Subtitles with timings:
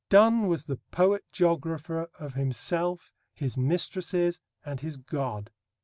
[0.09, 5.51] Donne was the poet geographer of himself, his mistresses, and his God.